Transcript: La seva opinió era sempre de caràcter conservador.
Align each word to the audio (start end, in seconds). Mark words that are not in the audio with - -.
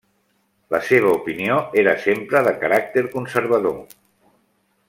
La 0.75 0.79
seva 0.87 1.11
opinió 1.17 1.59
era 1.83 1.95
sempre 2.07 2.43
de 2.49 2.57
caràcter 2.65 3.07
conservador. 3.15 3.81